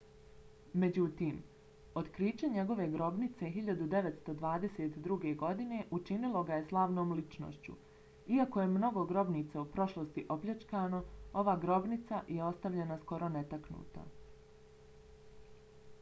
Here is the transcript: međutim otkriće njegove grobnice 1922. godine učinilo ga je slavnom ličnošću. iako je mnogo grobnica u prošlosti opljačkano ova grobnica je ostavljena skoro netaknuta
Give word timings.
međutim 0.83 1.35
otkriće 2.01 2.47
njegove 2.53 2.87
grobnice 2.93 3.49
1922. 3.57 5.35
godine 5.43 5.77
učinilo 5.99 6.41
ga 6.49 6.57
je 6.59 6.65
slavnom 6.71 7.11
ličnošću. 7.19 7.75
iako 8.39 8.61
je 8.63 8.71
mnogo 8.75 9.03
grobnica 9.13 9.61
u 9.61 9.65
prošlosti 9.77 10.23
opljačkano 10.37 11.03
ova 11.43 11.55
grobnica 11.67 12.23
je 12.37 12.43
ostavljena 12.51 12.97
skoro 13.05 13.29
netaknuta 13.37 14.07